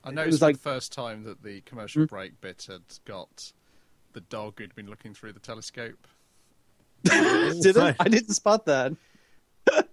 know 0.05 0.09
It 0.11 0.13
noticed 0.15 0.31
was 0.33 0.39
for 0.39 0.45
like- 0.45 0.55
the 0.57 0.61
first 0.61 0.93
time 0.93 1.23
that 1.23 1.41
the 1.43 1.61
commercial 1.61 2.03
Hmm? 2.03 2.05
break 2.07 2.39
bit 2.41 2.67
had 2.69 2.81
got 3.05 3.51
the 4.13 4.21
dog 4.21 4.59
who'd 4.59 4.75
been 4.75 4.87
looking 4.89 5.13
through 5.13 5.33
the 5.33 5.39
telescope. 5.39 6.07
did 7.61 7.77
it? 7.77 7.95
I 7.99 8.07
didn't 8.09 8.33
spot 8.33 8.65
that. 8.65 8.93
but 9.65 9.89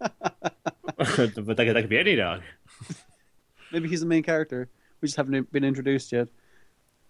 that 0.99 1.07
could, 1.07 1.35
that 1.47 1.57
could 1.57 1.89
be 1.89 1.99
any 1.99 2.17
dog. 2.17 2.43
Maybe 3.71 3.89
he's 3.89 4.01
the 4.01 4.07
main 4.07 4.23
character. 4.23 4.69
We 5.01 5.07
just 5.07 5.17
haven't 5.17 5.51
been 5.53 5.65
introduced 5.65 6.13
yet. 6.13 6.29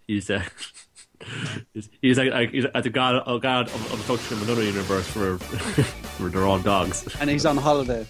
He's 0.07 0.29
uh, 0.29 0.43
He's, 1.73 1.89
he's 2.01 2.17
like, 2.17 2.31
like 2.31 2.51
he's 2.51 2.65
at 2.65 2.83
the 2.83 2.89
god, 2.89 3.23
oh 3.25 3.39
god 3.39 3.67
of, 3.67 3.93
of 3.93 4.07
the 4.07 4.17
from 4.17 4.41
another 4.43 4.63
universe 4.63 5.15
where, 5.15 5.35
where 5.37 6.29
they're 6.29 6.45
all 6.45 6.59
dogs. 6.59 7.07
And 7.19 7.29
he's 7.29 7.45
on 7.45 7.55
holiday. 7.57 8.05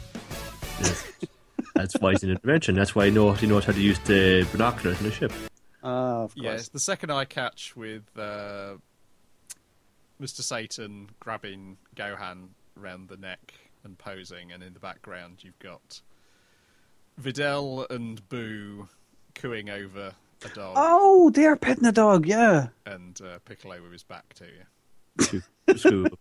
Yes. 0.79 1.11
That's 1.75 1.93
why 1.99 2.11
he's 2.11 2.23
an 2.23 2.31
intervention. 2.31 2.75
That's 2.75 2.95
why 2.95 3.05
he 3.05 3.11
knows 3.11 3.39
he 3.39 3.47
knows 3.47 3.65
how 3.65 3.73
to 3.73 3.81
use 3.81 3.99
the 3.99 4.47
binoculars 4.51 4.99
in 4.99 5.05
the 5.05 5.11
ship. 5.11 5.31
Ah, 5.83 6.23
of 6.23 6.33
Yeah, 6.35 6.51
course. 6.51 6.61
it's 6.61 6.69
the 6.69 6.79
second 6.79 7.11
eye 7.11 7.25
catch 7.25 7.75
with 7.75 8.03
uh, 8.17 8.75
Mr. 10.23 10.41
Satan 10.41 11.09
grabbing 11.19 11.75
Gohan 11.97 12.47
round 12.77 13.09
the 13.09 13.17
neck 13.17 13.53
and 13.83 13.97
posing, 13.97 14.53
and 14.53 14.63
in 14.63 14.73
the 14.73 14.79
background 14.79 15.43
you've 15.43 15.59
got 15.59 15.99
Videl 17.21 17.89
and 17.89 18.27
Boo 18.29 18.87
cooing 19.35 19.69
over 19.69 20.13
a 20.45 20.49
dog, 20.49 20.75
Oh, 20.77 21.29
they're 21.29 21.57
petting 21.57 21.85
a 21.85 21.91
dog. 21.91 22.25
Yeah. 22.25 22.67
and 22.85 23.19
uh, 23.21 23.39
Piccolo 23.43 23.81
with 23.81 23.91
his 23.91 24.03
back 24.03 24.33
to 24.35 24.45
you, 24.45 25.41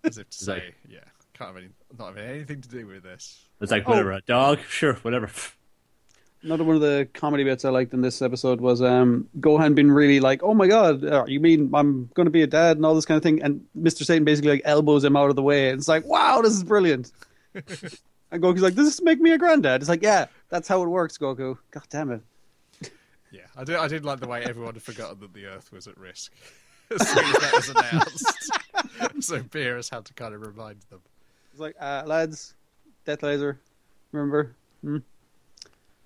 as 0.04 0.18
if 0.18 0.28
to 0.30 0.36
say, 0.44 0.74
"Yeah, 0.88 0.98
can't 1.34 1.48
have 1.54 1.56
any, 1.56 1.68
not 1.96 2.08
having 2.16 2.24
anything 2.28 2.60
to 2.60 2.68
do 2.68 2.86
with 2.88 3.04
this." 3.04 3.46
It's 3.60 3.70
like 3.70 3.86
whatever, 3.86 4.10
a 4.12 4.20
dog, 4.22 4.58
sure, 4.68 4.94
whatever. 4.94 5.30
Another 6.42 6.64
one 6.64 6.74
of 6.74 6.82
the 6.82 7.08
comedy 7.14 7.44
bits 7.44 7.64
I 7.64 7.70
liked 7.70 7.94
in 7.94 8.00
this 8.00 8.20
episode 8.20 8.60
was 8.60 8.82
um, 8.82 9.28
Gohan 9.38 9.76
being 9.76 9.90
really 9.90 10.18
like, 10.18 10.42
"Oh 10.42 10.54
my 10.54 10.66
god, 10.66 11.04
uh, 11.04 11.24
you 11.28 11.38
mean 11.38 11.70
I'm 11.72 12.10
going 12.14 12.26
to 12.26 12.32
be 12.32 12.42
a 12.42 12.48
dad 12.48 12.76
and 12.76 12.84
all 12.84 12.96
this 12.96 13.04
kind 13.04 13.16
of 13.16 13.22
thing?" 13.22 13.42
And 13.42 13.64
Mr. 13.78 14.04
Satan 14.04 14.24
basically 14.24 14.50
like 14.50 14.62
elbows 14.64 15.04
him 15.04 15.16
out 15.16 15.30
of 15.30 15.36
the 15.36 15.42
way. 15.42 15.70
And 15.70 15.78
it's 15.78 15.88
like, 15.88 16.04
"Wow, 16.04 16.40
this 16.42 16.52
is 16.52 16.64
brilliant." 16.64 17.12
and 17.54 18.42
Goku's 18.42 18.62
like, 18.62 18.74
"Does 18.74 18.86
this 18.86 19.02
make 19.02 19.20
me 19.20 19.30
a 19.30 19.38
granddad?" 19.38 19.82
It's 19.82 19.88
like, 19.88 20.02
"Yeah, 20.02 20.26
that's 20.48 20.66
how 20.66 20.82
it 20.82 20.88
works, 20.88 21.16
Goku." 21.16 21.58
God 21.70 21.84
damn 21.90 22.10
it. 22.10 22.22
Yeah, 23.32 23.46
I 23.56 23.64
did. 23.64 23.76
I 23.76 23.88
did 23.88 24.04
like 24.04 24.20
the 24.20 24.28
way 24.28 24.44
everyone 24.44 24.74
had 24.74 24.82
forgotten 24.82 25.20
that 25.20 25.32
the 25.32 25.46
Earth 25.46 25.72
was 25.72 25.86
at 25.86 25.96
risk 25.96 26.32
as 26.90 27.08
soon 27.08 27.24
as 27.24 27.32
that 27.32 27.52
was 27.54 27.68
announced. 27.70 28.52
so 29.26 29.40
Beerus 29.40 29.90
had 29.90 30.04
to 30.04 30.14
kind 30.14 30.34
of 30.34 30.42
remind 30.42 30.80
them. 30.90 31.00
It's 31.52 31.60
like, 31.60 31.74
uh, 31.80 32.02
lads, 32.06 32.54
Death 33.06 33.22
Laser, 33.22 33.58
remember? 34.12 34.54
Hmm? 34.82 34.98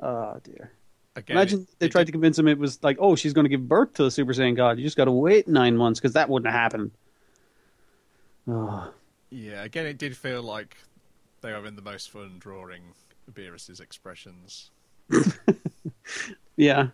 Oh 0.00 0.38
dear. 0.44 0.72
Again, 1.14 1.36
Imagine 1.36 1.60
it- 1.62 1.78
they 1.78 1.86
it 1.86 1.92
tried 1.92 2.02
did- 2.02 2.06
to 2.08 2.12
convince 2.12 2.38
him 2.38 2.46
it 2.48 2.58
was 2.58 2.82
like, 2.82 2.98
oh, 3.00 3.16
she's 3.16 3.32
going 3.32 3.44
to 3.46 3.48
give 3.48 3.66
birth 3.66 3.94
to 3.94 4.04
a 4.04 4.10
Super 4.10 4.32
Saiyan 4.34 4.54
God. 4.56 4.76
You 4.78 4.84
just 4.84 4.96
got 4.98 5.06
to 5.06 5.12
wait 5.12 5.48
nine 5.48 5.76
months 5.76 5.98
because 5.98 6.12
that 6.12 6.28
wouldn't 6.28 6.52
have 6.52 6.60
happened. 6.60 6.90
Oh, 8.48 8.92
Yeah, 9.30 9.64
again, 9.64 9.86
it 9.86 9.98
did 9.98 10.16
feel 10.16 10.42
like 10.42 10.76
they 11.40 11.52
were 11.52 11.66
in 11.66 11.74
the 11.74 11.82
most 11.82 12.10
fun 12.10 12.36
drawing 12.38 12.82
Beerus's 13.34 13.80
expressions. 13.80 14.70
yeah. 16.56 16.88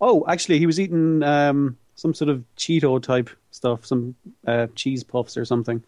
Oh, 0.00 0.24
actually, 0.26 0.58
he 0.58 0.66
was 0.66 0.80
eating 0.80 1.22
um, 1.22 1.76
some 1.94 2.14
sort 2.14 2.30
of 2.30 2.42
Cheeto 2.56 3.00
type 3.02 3.30
stuff, 3.52 3.86
some 3.86 4.14
uh, 4.46 4.66
cheese 4.74 5.04
puffs 5.04 5.36
or 5.36 5.44
something. 5.44 5.82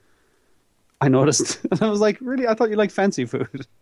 I 1.01 1.09
noticed, 1.09 1.65
and 1.71 1.83
I 1.83 1.89
was 1.91 2.01
like, 2.01 2.19
really? 2.21 2.47
I 2.47 2.55
thought 2.55 2.71
you 2.71 2.77
liked 2.77 2.93
fancy 2.93 3.25
food. 3.25 3.67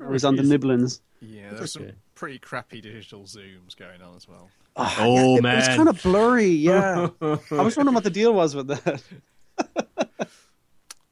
Or 0.00 0.12
he's 0.12 0.24
on 0.24 0.36
the 0.36 0.42
nibblins. 0.42 1.00
Yeah, 1.20 1.50
there's 1.54 1.72
some 1.72 1.82
okay. 1.84 1.94
pretty 2.14 2.38
crappy 2.38 2.80
digital 2.80 3.22
zooms 3.22 3.76
going 3.76 4.00
on 4.02 4.14
as 4.16 4.28
well. 4.28 4.50
Oh, 4.76 5.36
It 5.36 5.42
man. 5.42 5.56
was 5.56 5.68
kind 5.68 5.88
of 5.88 6.02
blurry. 6.02 6.46
Yeah, 6.46 7.08
I 7.20 7.38
was 7.62 7.76
wondering 7.76 7.94
what 7.94 8.04
the 8.04 8.10
deal 8.10 8.32
was 8.34 8.54
with 8.54 8.68
that. 8.68 9.02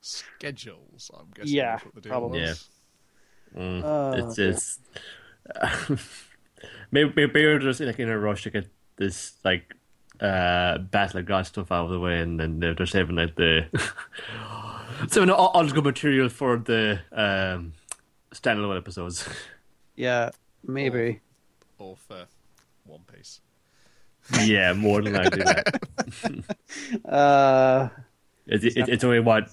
Schedules, 0.00 1.11
I'm 1.14 1.26
guessing. 1.35 1.52
Yeah, 1.55 1.73
that's 1.73 1.85
what 1.85 1.95
the 1.95 2.00
deal 2.00 2.11
probably. 2.11 2.40
was. 2.40 2.69
Mm, 3.57 3.83
Oh, 3.85 4.12
it's 4.12 4.37
dear. 4.37 4.50
it's 4.50 4.79
maybe 6.90 7.12
maybe 7.17 7.33
they're 7.43 7.59
just 7.59 7.81
like 7.81 7.99
in 7.99 8.09
a 8.09 8.19
rush 8.19 8.45
to 8.45 8.50
get 8.50 8.69
this 8.97 9.33
like 9.45 9.75
uh 10.21 10.79
battle 10.79 11.19
of 11.21 11.26
god 11.26 11.47
stuff 11.47 11.71
out 11.73 11.85
of 11.87 11.90
the 11.90 12.00
way, 12.00 12.21
and 12.21 12.38
then 12.40 12.61
they're 12.61 12.75
just 12.75 12.93
saving 12.93 13.17
like 13.17 13.35
the 13.37 13.67
saving 15.09 15.31
all, 15.31 15.49
all 15.49 15.67
good 15.69 15.85
material 15.85 16.29
for 16.29 16.57
the 16.59 17.00
um 17.12 17.73
standalone 18.34 18.76
episodes. 18.78 19.28
Yeah, 19.96 20.30
maybe. 20.66 21.20
Or 21.78 21.96
for 21.96 22.26
One 22.84 23.00
Piece. 23.12 23.40
yeah, 24.44 24.72
more 24.75 25.02
than 25.02 25.14
likely. 25.14 25.42
that. 25.42 25.80
Uh, 27.08 27.88
It's, 28.46 28.64
it, 28.64 28.88
it's 28.88 29.04
only 29.04 29.20
what. 29.20 29.50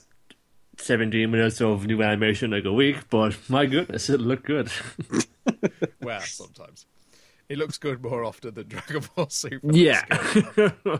17 0.79 1.31
minutes 1.31 1.59
of 1.59 1.87
new 1.87 2.03
animation 2.03 2.51
like 2.51 2.65
a 2.65 2.71
week, 2.71 3.09
but 3.09 3.35
my 3.49 3.65
goodness, 3.65 4.09
it 4.11 4.21
looked 4.21 4.45
good. 4.45 4.69
Well, 6.01 6.21
sometimes. 6.21 6.85
It 7.49 7.57
looks 7.57 7.77
good 7.79 8.03
more 8.03 8.23
often 8.23 8.53
than 8.53 8.67
Dragon 8.67 9.01
Ball 9.15 9.27
Super. 9.29 9.71
yeah. 9.71 10.03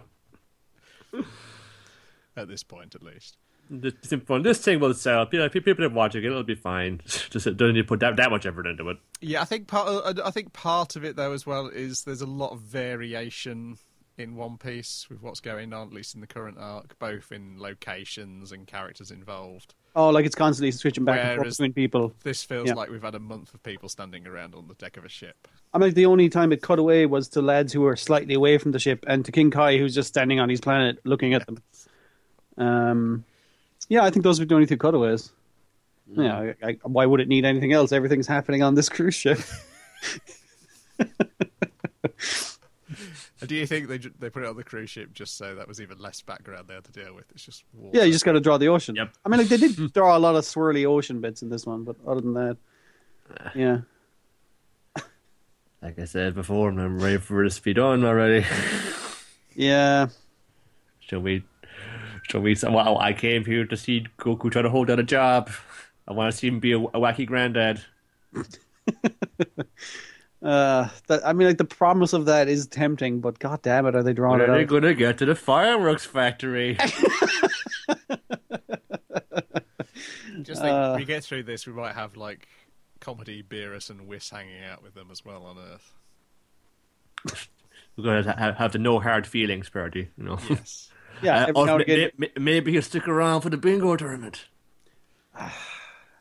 At 2.36 2.48
this 2.48 2.64
point, 2.64 2.96
at 2.96 3.04
least. 3.04 3.38
This, 3.70 3.94
this 4.10 4.60
thing 4.60 4.80
will 4.80 4.94
sell. 4.94 5.28
You 5.32 5.50
people 5.50 5.84
are 5.84 5.90
watching 5.90 6.24
it, 6.24 6.28
it'll 6.28 6.44
be 6.44 6.56
fine. 6.56 7.02
Just 7.06 7.48
uh, 7.48 7.52
don't 7.52 7.74
need 7.74 7.82
to 7.82 7.88
put 7.88 8.00
that, 8.02 8.16
that 8.18 8.32
much 8.32 8.46
effort 8.46 8.68
into 8.68 8.90
it. 8.90 8.98
Yeah, 9.22 9.42
I 9.42 9.46
think 9.46 9.68
part. 9.68 9.88
Of, 9.88 10.20
I 10.26 10.32
think 10.32 10.54
part 10.54 10.96
of 10.96 11.04
it 11.04 11.16
though 11.16 11.34
as 11.34 11.46
well 11.46 11.68
is 11.68 12.04
there's 12.04 12.22
a 12.22 12.26
lot 12.28 12.52
of 12.52 12.62
variation 12.62 13.78
in 14.18 14.36
One 14.36 14.58
Piece 14.58 15.06
with 15.10 15.22
what's 15.22 15.40
going 15.40 15.74
on, 15.74 15.88
at 15.88 15.94
least 15.94 16.16
in 16.16 16.22
the 16.22 16.28
current 16.28 16.58
arc, 16.60 16.98
both 16.98 17.32
in 17.32 17.60
locations 17.60 18.52
and 18.52 18.66
characters 18.66 19.12
involved. 19.12 19.76
oh, 19.96 20.10
like 20.10 20.26
it's 20.26 20.34
constantly 20.36 20.72
switching 20.72 21.06
back 21.06 21.20
and 21.24 21.36
forth 21.42 21.50
between 21.50 21.74
people. 21.74 22.14
This 22.24 22.44
feels 22.44 22.68
Yeah. 22.68 22.74
like 22.74 22.90
we've 22.90 23.04
had 23.04 23.14
a 23.16 23.20
month 23.20 23.54
of 23.54 23.62
people 23.62 23.90
standing 23.90 24.26
around 24.26 24.56
on 24.56 24.68
the 24.68 24.74
deck 24.76 24.98
of 24.98 25.06
a 25.06 25.10
ship. 25.10 25.48
I 25.74 25.78
mean, 25.78 25.94
the 25.94 26.08
only 26.08 26.30
time 26.30 26.52
it 26.52 26.64
cut 26.64 26.80
away 26.80 27.06
was 27.06 27.28
to 27.30 27.42
lads 27.44 27.74
who 27.74 27.82
were 27.82 27.96
slightly 27.96 28.34
away 28.34 28.58
from 28.58 28.72
the 28.72 28.80
ship, 28.80 29.04
and 29.08 29.24
to 29.26 29.32
King 29.32 29.52
Kai, 29.52 29.78
who's 29.78 29.94
just 29.94 30.08
standing 30.10 30.40
on 30.40 30.50
his 30.50 30.62
planet 30.62 31.00
looking 31.04 31.36
at 31.36 31.46
them. 31.46 31.62
Um, 32.58 33.24
yeah, 33.90 34.04
I 34.04 34.10
think 34.10 34.24
those 34.24 34.40
were 34.40 34.46
the 34.46 34.56
only 34.56 34.68
two 34.68 34.78
cutaways. 34.78 35.32
Yeah, 36.10 36.54
I, 36.64 36.68
I, 36.68 36.78
why 36.84 37.06
would 37.06 37.20
it 37.20 37.28
need 37.28 37.46
anything 37.46 37.74
else? 37.74 37.92
Everything's 37.92 38.28
happening 38.28 38.64
on 38.64 38.76
this 38.76 38.90
cruise 38.90 39.16
ship. 39.16 39.40
Do 43.46 43.56
you 43.56 43.68
think 43.68 43.88
they 43.88 43.98
they 43.98 44.30
put 44.30 44.44
it 44.44 44.50
on 44.50 44.56
the 44.56 44.64
cruise 44.64 44.90
ship 44.90 45.14
just 45.14 45.38
so 45.38 45.56
that 45.56 45.68
was 45.68 45.80
even 45.80 46.00
less 46.00 46.22
background 46.22 46.68
they 46.68 46.74
had 46.74 46.84
to 46.86 46.92
deal 46.92 47.14
with? 47.14 47.26
It's 47.32 47.44
just 47.44 47.64
water. 47.74 47.98
yeah, 47.98 48.04
you 48.04 48.12
just 48.12 48.26
got 48.26 48.32
to 48.32 48.40
draw 48.40 48.58
the 48.58 48.68
ocean. 48.68 48.96
Yep. 48.96 49.14
I 49.26 49.30
mean, 49.30 49.40
like 49.40 49.50
they 49.50 49.58
did 49.58 49.94
draw 49.94 50.18
a 50.18 50.20
lot 50.20 50.36
of 50.36 50.44
swirly 50.44 50.86
ocean 50.86 51.22
bits 51.22 51.42
in 51.42 51.50
this 51.50 51.66
one, 51.66 51.84
but 51.84 51.96
other 52.08 52.22
than 52.22 52.34
that, 52.34 52.58
yeah. 53.54 53.80
Like 55.82 56.00
I 56.00 56.06
said 56.06 56.34
before, 56.34 56.70
I'm 56.70 57.00
ready 57.00 57.18
for 57.18 57.44
this 57.44 57.58
to 57.58 57.62
be 57.62 57.74
done 57.74 58.04
already. 58.04 58.46
Yeah, 59.54 60.08
Shall 61.00 61.22
we? 61.22 61.44
Shall 62.30 62.42
we? 62.42 62.56
Well, 62.64 62.98
I 63.00 63.14
came 63.14 63.46
here 63.46 63.66
to 63.66 63.78
see 63.78 64.06
Goku 64.20 64.52
try 64.52 64.62
to 64.62 64.70
hold 64.70 64.88
down 64.88 65.00
a 65.00 65.04
job. 65.04 65.50
I 66.08 66.14
want 66.14 66.32
to 66.32 66.38
see 66.38 66.48
him 66.48 66.60
be 66.60 66.74
a, 66.74 66.80
a 66.80 67.00
wacky 67.00 67.26
granddad. 67.26 67.82
uh, 70.42 70.90
that, 71.08 71.26
I 71.26 71.34
mean, 71.34 71.48
like 71.48 71.58
the 71.58 71.66
promise 71.66 72.14
of 72.14 72.26
that 72.26 72.48
is 72.50 72.68
tempting, 72.68 73.20
but 73.22 73.40
god 73.40 73.62
damn 73.62 73.86
it, 73.86 73.96
are 73.96 74.04
they 74.04 74.14
drawing 74.14 74.40
When 74.40 74.50
it 74.50 74.54
are 74.54 74.58
they 74.58 74.64
out? 74.64 74.70
gonna 74.70 74.94
get 74.94 75.18
to 75.20 75.26
the 75.26 75.36
fireworks 75.36 76.06
factory? 76.06 76.78
Just 80.42 80.62
think, 80.62 80.74
Uh. 80.74 80.96
we 80.98 81.06
get 81.06 81.24
through 81.24 81.44
this, 81.44 81.66
we 81.66 81.74
might 81.74 81.96
have 81.96 82.16
like 82.16 82.48
comedy 83.00 83.44
Beerus 83.44 83.90
and 83.90 84.08
Whis 84.08 84.30
hanging 84.30 84.64
out 84.64 84.84
with 84.84 84.94
them 84.94 85.10
as 85.12 85.26
well 85.26 85.44
on 85.44 85.58
Earth. 85.58 85.94
We're 87.98 88.04
gonna 88.04 88.34
ha- 88.38 88.54
have 88.54 88.72
the 88.74 88.80
no 88.80 89.00
hard 89.00 89.26
feelings 89.26 89.70
party, 89.70 90.10
you 90.18 90.24
know. 90.24 90.38
Yes. 90.50 90.92
Yeah, 91.22 91.44
Uh, 91.44 91.48
every 91.48 91.64
now 91.64 91.76
and 91.78 91.86
may- 91.88 91.94
again, 91.94 92.12
may- 92.18 92.32
maybe 92.40 92.72
he'll 92.72 92.82
stick 92.82 93.08
around 93.08 93.42
for 93.42 93.50
the 93.50 93.58
bingo 93.58 93.96
tournament. 93.96 94.46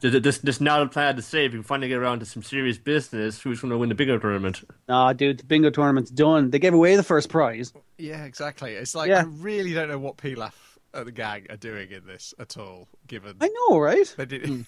This, 0.02 0.20
this, 0.22 0.38
this 0.38 0.60
now 0.60 0.80
the 0.84 0.90
plan 0.90 1.16
to 1.16 1.22
save. 1.22 1.46
if 1.46 1.52
we 1.52 1.56
can 1.60 1.62
finally 1.64 1.88
get 1.88 1.96
around 1.96 2.18
to 2.20 2.26
some 2.26 2.42
serious 2.42 2.76
business, 2.76 3.40
who's 3.40 3.62
going 3.62 3.70
to 3.70 3.78
win 3.78 3.88
the 3.88 3.94
bingo 3.94 4.18
tournament? 4.18 4.62
nah, 4.86 5.14
dude, 5.14 5.38
the 5.38 5.44
bingo 5.44 5.70
tournament's 5.70 6.10
done. 6.10 6.50
They 6.50 6.58
gave 6.58 6.74
away 6.74 6.96
the 6.96 7.02
first 7.02 7.30
prize. 7.30 7.72
Yeah, 7.96 8.24
exactly. 8.24 8.72
It's 8.74 8.94
like 8.94 9.08
Yeah. 9.08 9.20
I 9.20 9.22
really 9.22 9.72
don't 9.72 9.88
know 9.88 9.98
what 9.98 10.18
Pilaf 10.18 10.52
and 10.92 11.06
the 11.06 11.12
gang 11.12 11.46
are 11.48 11.56
doing 11.56 11.90
in 11.90 12.04
this 12.06 12.34
at 12.38 12.58
all. 12.58 12.88
Given 13.06 13.36
I 13.40 13.48
know, 13.48 13.78
right? 13.78 14.14
they 14.18 14.26
did. 14.26 14.44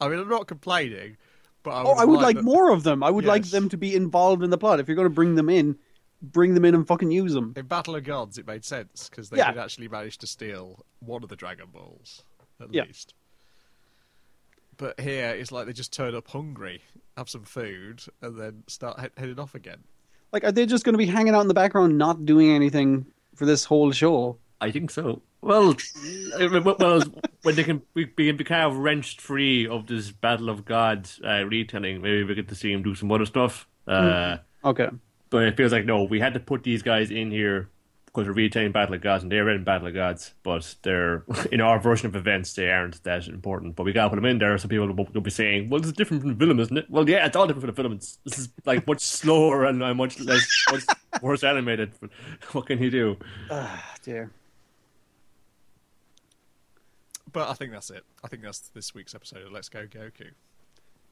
I 0.00 0.08
mean, 0.08 0.20
I'm 0.20 0.28
not 0.28 0.46
complaining, 0.46 1.16
but 1.64 1.70
I 1.72 1.82
Oh, 1.82 1.92
I 1.92 2.04
would 2.04 2.20
like 2.20 2.36
that- 2.36 2.44
more 2.44 2.70
of 2.70 2.84
them. 2.84 3.02
I 3.02 3.10
would 3.10 3.24
like 3.24 3.44
them 3.46 3.68
to 3.70 3.76
be 3.76 3.94
involved 3.94 4.44
in 4.44 4.50
the 4.50 4.58
plot. 4.58 4.78
If 4.80 4.86
you're 4.88 4.94
going 4.96 5.08
to 5.08 5.14
bring 5.14 5.34
them 5.34 5.48
in, 5.50 5.76
bring 6.22 6.54
them 6.54 6.64
in 6.64 6.74
and 6.74 6.86
fucking 6.86 7.10
use 7.10 7.32
them. 7.32 7.52
In 7.56 7.66
Battle 7.66 7.96
of 7.96 8.04
Gods, 8.04 8.38
it 8.38 8.46
made 8.46 8.64
sense 8.64 9.08
because 9.08 9.30
they 9.30 9.38
Yeah. 9.38 9.52
did 9.52 9.60
actually 9.60 9.88
manage 9.88 10.18
to 10.18 10.26
steal 10.26 10.84
one 11.00 11.22
of 11.22 11.28
the 11.28 11.36
Dragon 11.36 11.66
Balls, 11.72 12.24
at 12.60 12.72
Yeah. 12.72 12.84
least. 12.84 13.14
But 14.76 14.98
here, 14.98 15.30
it's 15.30 15.52
like 15.52 15.66
they 15.66 15.72
just 15.72 15.92
turn 15.92 16.14
up 16.14 16.28
hungry, 16.28 16.80
have 17.16 17.28
some 17.28 17.44
food, 17.44 18.02
and 18.22 18.38
then 18.38 18.62
start 18.66 18.98
he- 19.00 19.08
heading 19.20 19.38
off 19.38 19.54
again. 19.54 19.84
Like, 20.32 20.44
are 20.44 20.52
they 20.52 20.64
just 20.64 20.84
going 20.84 20.94
to 20.94 20.98
be 20.98 21.06
hanging 21.06 21.34
out 21.34 21.40
in 21.42 21.48
the 21.48 21.54
background, 21.54 21.98
not 21.98 22.24
doing 22.24 22.50
anything 22.50 23.06
for 23.34 23.44
this 23.46 23.64
whole 23.64 23.90
show? 23.92 24.38
I 24.60 24.70
think 24.70 24.90
so. 24.90 25.22
Well, 25.42 25.74
well, 26.78 27.02
when 27.42 27.54
they 27.56 27.64
can 27.64 27.82
be, 27.94 28.04
be 28.04 28.30
be 28.30 28.44
kind 28.44 28.64
of 28.70 28.76
wrenched 28.76 29.20
free 29.20 29.66
of 29.66 29.86
this 29.86 30.10
Battle 30.12 30.50
of 30.50 30.64
Gods 30.66 31.18
uh, 31.24 31.44
retelling, 31.46 32.02
maybe 32.02 32.24
we 32.24 32.34
get 32.34 32.48
to 32.48 32.54
see 32.54 32.70
him 32.72 32.82
do 32.82 32.94
some 32.94 33.10
other 33.10 33.24
stuff. 33.26 33.66
Uh, 33.86 34.36
Okay. 34.62 34.90
But 35.30 35.44
it 35.44 35.56
feels 35.56 35.72
like 35.72 35.84
no, 35.84 36.04
we 36.04 36.20
had 36.20 36.34
to 36.34 36.40
put 36.40 36.62
these 36.62 36.82
guys 36.82 37.10
in 37.10 37.30
here 37.30 37.70
because 38.12 38.26
we're 38.26 38.34
retaining 38.34 38.72
Battle 38.72 38.94
of 38.96 39.00
Gods, 39.00 39.22
and 39.22 39.30
they're 39.30 39.48
in 39.50 39.62
Battle 39.62 39.86
of 39.86 39.94
Gods, 39.94 40.34
but 40.42 40.74
they're 40.82 41.24
in 41.52 41.60
our 41.60 41.78
version 41.78 42.06
of 42.06 42.16
events 42.16 42.54
they 42.54 42.68
aren't 42.68 43.02
that 43.04 43.28
important. 43.28 43.76
But 43.76 43.84
we 43.84 43.92
gotta 43.92 44.10
put 44.10 44.16
them 44.16 44.24
in 44.24 44.38
there 44.38 44.58
so 44.58 44.68
people 44.68 44.88
will, 44.92 45.08
will 45.12 45.20
be 45.20 45.30
saying, 45.30 45.70
"Well, 45.70 45.80
this 45.80 45.88
is 45.88 45.96
different 45.96 46.22
from 46.22 46.36
the 46.36 46.44
film, 46.46 46.60
isn't 46.60 46.76
it?" 46.76 46.86
Well, 46.90 47.08
yeah, 47.08 47.26
it's 47.26 47.36
all 47.36 47.46
different 47.46 47.64
from 47.64 47.74
the 47.74 47.82
film. 47.82 47.92
It's, 47.92 48.18
this 48.24 48.38
is 48.38 48.48
like 48.66 48.86
much 48.86 49.00
slower 49.00 49.64
and 49.64 49.82
uh, 49.82 49.94
much 49.94 50.18
less, 50.20 50.46
much 50.70 50.84
worse 51.22 51.44
animated. 51.44 51.92
But 52.00 52.10
what 52.52 52.66
can 52.66 52.82
you 52.82 52.90
do? 52.90 53.16
Ah, 53.50 53.94
dear. 54.02 54.30
But 57.32 57.48
I 57.48 57.54
think 57.54 57.70
that's 57.70 57.90
it. 57.90 58.04
I 58.24 58.28
think 58.28 58.42
that's 58.42 58.58
this 58.58 58.92
week's 58.92 59.14
episode 59.14 59.46
of 59.46 59.52
Let's 59.52 59.68
Go 59.68 59.86
Goku. 59.86 60.32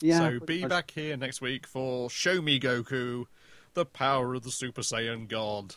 Yeah. 0.00 0.18
so 0.18 0.40
be 0.40 0.64
back 0.64 0.90
here 0.92 1.16
next 1.16 1.40
week 1.40 1.66
for 1.66 2.08
Show 2.10 2.40
Me 2.40 2.60
Goku, 2.60 3.26
the 3.74 3.86
power 3.86 4.34
of 4.34 4.42
the 4.42 4.50
Super 4.50 4.82
Saiyan 4.82 5.28
God. 5.28 5.76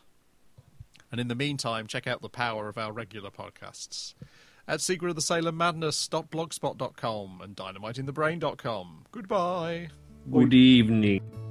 And 1.11 1.19
in 1.19 1.27
the 1.27 1.35
meantime, 1.35 1.87
check 1.87 2.07
out 2.07 2.21
the 2.21 2.29
power 2.29 2.69
of 2.69 2.77
our 2.77 2.91
regular 2.93 3.29
podcasts 3.29 4.13
at 4.67 4.79
Secret 4.79 5.09
of 5.09 5.15
the 5.15 5.21
Sailor 5.21 5.51
Madness.blogspot.com 5.51 7.41
and 7.41 7.55
dynamitingthebrain.com. 7.55 9.05
Goodbye. 9.11 9.89
Good 10.31 10.53
evening. 10.53 11.50